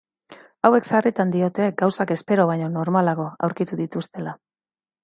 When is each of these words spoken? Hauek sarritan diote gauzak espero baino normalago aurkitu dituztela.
Hauek 0.69 0.87
sarritan 0.91 1.33
diote 1.35 1.67
gauzak 1.83 2.15
espero 2.17 2.49
baino 2.53 2.73
normalago 2.79 3.31
aurkitu 3.51 3.81
dituztela. 3.85 4.37